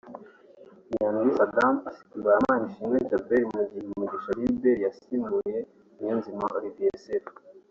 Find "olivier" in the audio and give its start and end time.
6.57-6.95